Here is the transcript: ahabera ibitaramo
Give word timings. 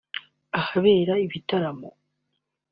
ahabera 0.59 1.13
ibitaramo 1.25 1.89